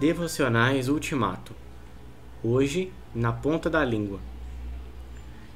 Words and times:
Devocionais 0.00 0.88
Ultimato. 0.88 1.54
Hoje, 2.42 2.90
na 3.14 3.34
ponta 3.34 3.68
da 3.68 3.84
língua. 3.84 4.18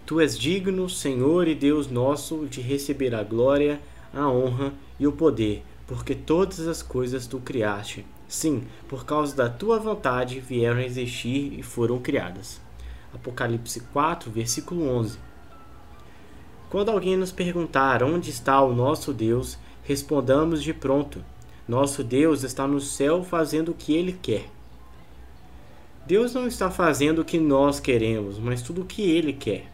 Tu 0.04 0.20
és 0.20 0.38
digno, 0.38 0.86
Senhor 0.86 1.48
e 1.48 1.54
Deus 1.54 1.90
nosso, 1.90 2.44
de 2.44 2.60
receber 2.60 3.14
a 3.14 3.22
glória, 3.22 3.80
a 4.12 4.28
honra 4.28 4.74
e 5.00 5.06
o 5.06 5.12
poder, 5.12 5.64
porque 5.86 6.14
todas 6.14 6.68
as 6.68 6.82
coisas 6.82 7.26
tu 7.26 7.38
criaste. 7.38 8.04
Sim, 8.28 8.64
por 8.86 9.06
causa 9.06 9.34
da 9.34 9.48
tua 9.48 9.78
vontade 9.78 10.40
vieram 10.40 10.76
a 10.76 10.84
existir 10.84 11.58
e 11.58 11.62
foram 11.62 11.98
criadas. 11.98 12.60
Apocalipse 13.14 13.80
4, 13.94 14.30
versículo 14.30 14.86
11. 14.86 15.18
Quando 16.68 16.90
alguém 16.90 17.16
nos 17.16 17.32
perguntar 17.32 18.02
onde 18.02 18.28
está 18.28 18.60
o 18.60 18.74
nosso 18.74 19.14
Deus, 19.14 19.56
respondamos 19.84 20.62
de 20.62 20.74
pronto: 20.74 21.24
nosso 21.66 22.04
Deus 22.04 22.42
está 22.42 22.66
no 22.68 22.78
céu 22.78 23.24
fazendo 23.24 23.70
o 23.70 23.74
que 23.74 23.94
ele 23.94 24.12
quer. 24.20 24.50
Deus 26.06 26.34
não 26.34 26.46
está 26.46 26.70
fazendo 26.70 27.20
o 27.20 27.24
que 27.24 27.38
nós 27.38 27.80
queremos, 27.80 28.38
mas 28.38 28.60
tudo 28.60 28.82
o 28.82 28.84
que 28.84 29.00
ele 29.00 29.32
quer. 29.32 29.72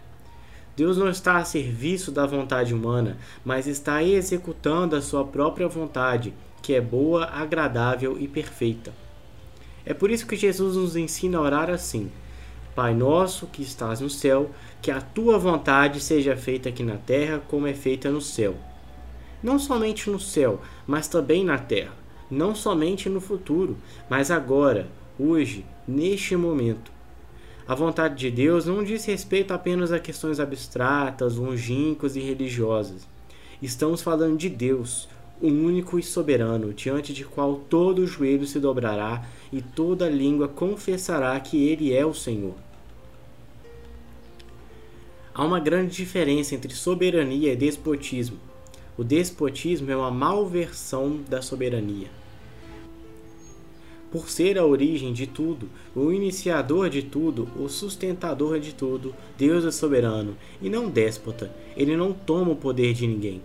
Deus 0.77 0.97
não 0.97 1.11
está 1.11 1.39
a 1.39 1.45
serviço 1.45 2.13
da 2.13 2.25
vontade 2.25 2.73
humana, 2.73 3.19
mas 3.45 3.67
está 3.67 4.05
executando 4.05 4.95
a 4.95 5.03
sua 5.03 5.25
própria 5.25 5.67
vontade, 5.67 6.33
que 6.63 6.75
é 6.75 6.81
boa, 6.81 7.25
agradável 7.25 8.17
e 8.21 8.29
perfeita. 8.29 8.93
É 9.85 9.93
por 9.93 10.13
isso 10.13 10.29
que 10.29 10.37
Jesus 10.37 10.77
nos 10.77 10.95
ensina 10.95 11.39
a 11.39 11.43
orar 11.43 11.69
assim: 11.69 12.09
Pai 12.73 12.95
nosso 12.95 13.49
que 13.49 13.63
estás 13.63 14.01
no 14.01 14.09
céu, 14.09 14.51
que 14.81 14.93
a 14.93 15.01
tua 15.01 15.37
vontade 15.37 15.99
seja 16.01 16.37
feita 16.37 16.69
aqui 16.69 16.85
na 16.85 16.99
terra 16.99 17.43
como 17.49 17.67
é 17.67 17.75
feita 17.75 18.09
no 18.09 18.21
céu 18.21 18.55
não 19.43 19.59
somente 19.59 20.11
no 20.11 20.21
céu, 20.21 20.61
mas 20.87 21.09
também 21.09 21.45
na 21.45 21.59
terra, 21.59 21.93
não 22.31 22.55
somente 22.55 23.09
no 23.09 23.21
futuro, 23.21 23.77
mas 24.09 24.31
agora, 24.31 24.89
hoje, 25.19 25.65
neste 25.87 26.37
momento. 26.37 26.93
A 27.67 27.75
vontade 27.75 28.17
de 28.17 28.31
Deus 28.31 28.67
não 28.67 28.83
diz 28.83 29.05
respeito 29.05 29.53
apenas 29.53 29.93
a 29.93 30.01
questões 30.01 30.41
abstratas, 30.41 31.37
longínquas 31.37 32.17
e 32.17 32.21
religiosas. 32.21 33.07
Estamos 33.63 34.03
falando 34.03 34.37
de 34.37 34.49
Deus, 34.49 35.09
o 35.41 35.47
único 35.47 35.99
e 35.99 36.03
soberano, 36.03 36.75
diante 36.75 37.13
de 37.13 37.25
qual 37.25 37.57
todo 37.57 38.07
joelho 38.07 38.47
se 38.47 38.59
dobrará 38.59 39.25
e 39.53 39.63
toda 39.63 40.09
língua 40.09 40.49
confessará 40.49 41.39
que 41.39 41.69
Ele 41.69 41.93
é 41.95 42.05
o 42.05 42.13
Senhor. 42.13 42.55
Há 45.33 45.45
uma 45.45 45.61
grande 45.61 45.95
diferença 45.95 46.55
entre 46.55 46.75
soberania 46.75 47.53
e 47.53 47.57
despotismo. 47.57 48.50
O 49.01 49.03
despotismo 49.03 49.91
é 49.91 49.97
uma 49.97 50.11
malversão 50.11 51.23
da 51.27 51.41
soberania. 51.41 52.09
Por 54.13 54.29
ser 54.29 54.59
a 54.59 54.67
origem 54.67 55.15
de 55.15 55.27
tudo, 55.27 55.71
o 55.97 56.13
iniciador 56.13 56.91
de 56.91 57.03
tudo, 57.03 57.49
o 57.57 57.67
sustentador 57.67 58.61
de 58.61 58.75
tudo, 58.75 59.15
Deus 59.39 59.65
é 59.65 59.71
soberano 59.71 60.37
e 60.61 60.69
não 60.69 60.91
déspota. 60.91 61.51
Ele 61.75 61.97
não 61.97 62.13
toma 62.13 62.53
o 62.53 62.57
poder 62.57 62.93
de 62.93 63.07
ninguém. 63.07 63.41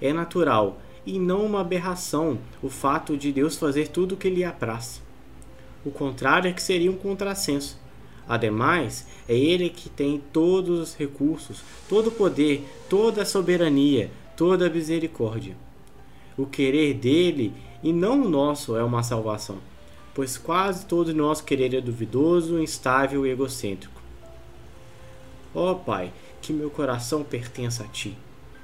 É 0.00 0.10
natural 0.10 0.80
e 1.04 1.18
não 1.18 1.44
uma 1.44 1.60
aberração 1.60 2.38
o 2.62 2.70
fato 2.70 3.18
de 3.18 3.30
Deus 3.32 3.58
fazer 3.58 3.88
tudo 3.88 4.14
o 4.14 4.16
que 4.16 4.30
lhe 4.30 4.42
apraz. 4.42 5.02
O 5.84 5.90
contrário 5.90 6.48
é 6.48 6.52
que 6.54 6.62
seria 6.62 6.90
um 6.90 6.96
contrassenso. 6.96 7.78
Ademais, 8.30 9.08
é 9.28 9.36
Ele 9.36 9.68
que 9.68 9.88
tem 9.88 10.22
todos 10.32 10.78
os 10.78 10.94
recursos, 10.94 11.64
todo 11.88 12.10
o 12.10 12.12
poder, 12.12 12.64
toda 12.88 13.22
a 13.22 13.26
soberania, 13.26 14.08
toda 14.36 14.68
a 14.68 14.70
misericórdia. 14.70 15.56
O 16.38 16.46
querer 16.46 16.94
dele 16.94 17.52
e 17.82 17.92
não 17.92 18.22
o 18.22 18.28
nosso 18.28 18.76
é 18.76 18.84
uma 18.84 19.02
salvação, 19.02 19.58
pois 20.14 20.38
quase 20.38 20.86
todo 20.86 21.12
nosso 21.12 21.42
querer 21.42 21.74
é 21.74 21.80
duvidoso, 21.80 22.62
instável 22.62 23.26
e 23.26 23.30
egocêntrico. 23.30 24.00
Ó 25.52 25.72
oh, 25.72 25.74
Pai, 25.74 26.12
que 26.40 26.52
meu 26.52 26.70
coração 26.70 27.24
pertença 27.24 27.82
a 27.82 27.88
ti, 27.88 28.16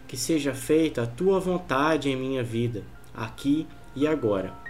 que 0.07 0.17
seja 0.17 0.55
feita 0.55 1.03
a 1.03 1.09
tua 1.09 1.41
vontade 1.41 2.09
em 2.09 2.15
minha 2.15 2.45
vida, 2.45 2.85
aqui 3.13 3.67
e 3.97 4.07
agora 4.07 4.66